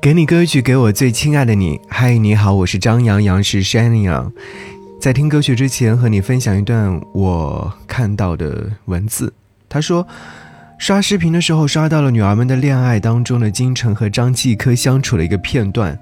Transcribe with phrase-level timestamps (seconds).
[0.00, 1.80] 给你歌曲，给我最亲爱的你。
[1.88, 4.32] 嗨，你好，我是张阳阳，是山羊。
[5.00, 9.32] 在听歌曲之前，和你分享一段我看到的文字。
[9.68, 10.06] 他说，
[10.78, 15.98] 刷视频的时候刷到了《女儿们的恋爱》当中的金晨和张继科相处的一个片段，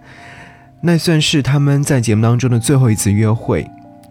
[0.83, 3.67] 那算是他们在节目当中的最后一次约会。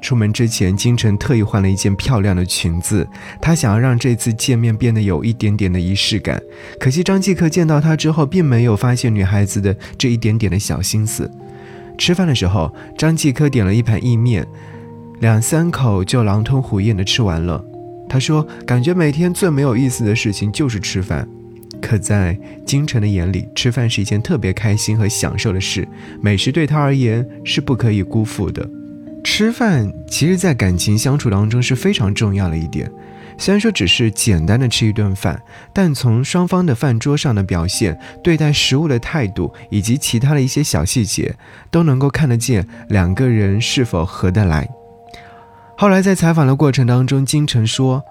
[0.05, 3.07] 出门之前，金晨特意换了一件漂亮的裙子，
[3.41, 6.39] 她想要让这次见面变得有一点点的仪式感。
[6.79, 11.27] 可惜张继科见到她之后，并没有发现女孩子的这一点点的小心思。
[11.97, 14.45] 吃饭的时候，张继科点了一盘意面，
[15.21, 17.65] 两三口就狼吞虎咽的吃完了。
[18.07, 21.27] 他说：“感觉每天最没有意思的事情就是吃饭。”
[21.81, 25.87] 可在金晨的眼里，吃饭是一件特别开心和享受的事，
[26.21, 28.69] 美食对他而言是不可以辜负的。
[29.25, 32.89] 吃饭其实，在感情相处当中是非常重要的一点。
[33.39, 35.41] 虽然说只是简单的吃一顿饭，
[35.73, 41.35] 但从双方的饭桌上的表现、对待食物的态度，以及其他的一些小细节，
[41.71, 44.69] 都能够看得见两个人是否合得来。
[45.75, 48.03] 后来在采访的过程当中，金晨说，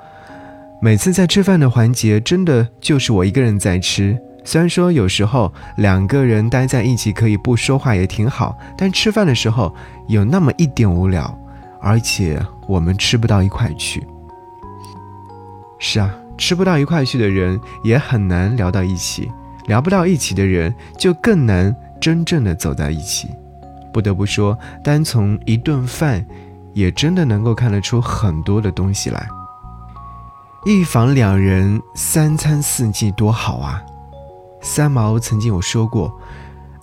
[0.82, 4.18] 每次在吃饭的环节，真的就是我一个人在吃。
[4.44, 9.74] 虽然说有时候两个人待在一起可以不说话也挺好，但吃饭的时候
[10.06, 11.36] 有那么一点无聊，
[11.80, 14.06] 而且我们吃不到一块去。
[15.78, 19.30] 是啊，吃不到一块去的人也很难聊到一起，
[19.66, 23.28] 聊不到一起的人就更难真正的走在一起。
[23.92, 26.24] 不得不说，单从一顿饭，
[26.72, 29.26] 也真的能够看得出很多的东西来。
[30.66, 33.82] 一房两人，三餐四季多好啊！
[34.66, 36.18] 三毛曾经有说过，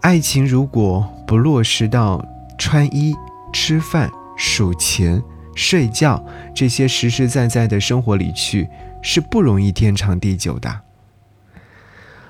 [0.01, 2.23] 爱情如果不落实到
[2.55, 3.15] 穿衣、
[3.51, 5.21] 吃饭、数钱、
[5.55, 6.23] 睡觉
[6.53, 8.69] 这些实实在在的生活里去，
[9.01, 10.81] 是不容易天长地久的。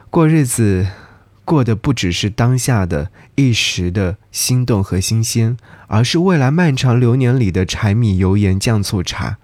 [0.10, 0.88] 过日子，
[1.44, 9.38] 过的不只是当下的一时的心动和新鲜，而是未来漫长流年里的柴米油盐酱醋茶。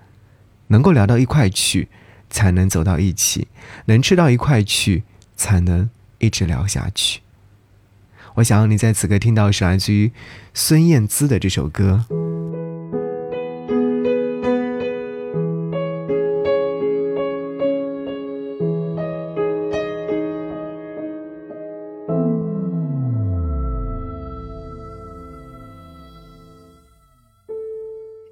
[0.67, 1.89] 能够聊到一块去，
[2.29, 3.47] 才能走到一起；
[3.85, 5.03] 能吃到一块去，
[5.35, 5.89] 才能。
[6.19, 7.21] 一直聊下去。
[8.35, 10.11] 我想要你在此刻听到是来自于
[10.53, 12.05] 孙燕姿的这首歌。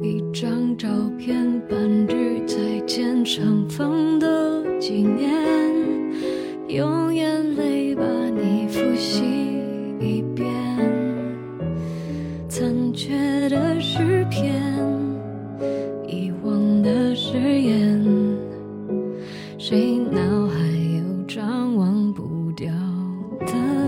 [0.02, 0.88] 一张照
[1.18, 5.34] 片，半句再见，相逢的纪念，
[6.68, 7.15] 用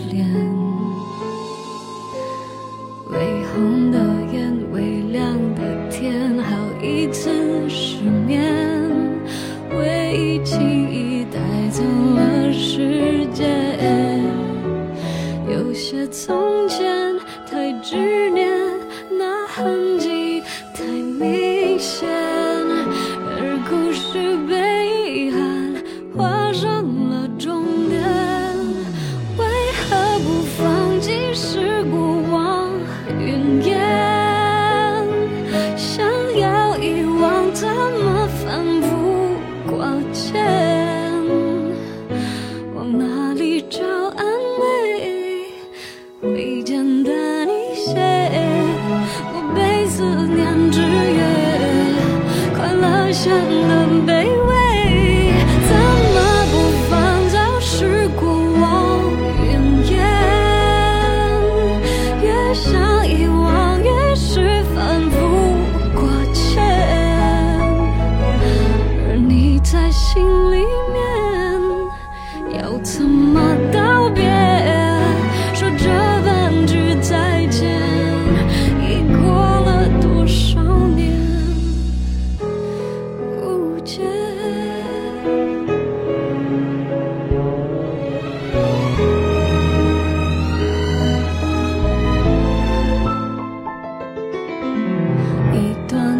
[0.10, 0.26] 脸
[3.10, 4.00] 微红的
[4.32, 7.30] 眼，微亮的天，好一次
[7.70, 8.42] 失眠，
[9.70, 10.60] 回忆轻
[10.92, 14.24] 易带走了时间。
[15.50, 16.47] 有些从。
[47.88, 48.17] 谢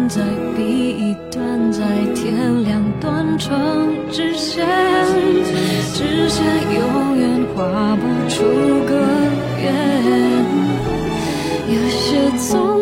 [0.08, 0.22] 在
[0.56, 1.84] 比一段，在
[2.14, 4.66] 天亮断成直线，
[5.92, 6.44] 直线
[6.74, 8.42] 永远画不出
[8.86, 8.94] 个
[9.60, 10.44] 圆。
[11.68, 12.77] 有些总。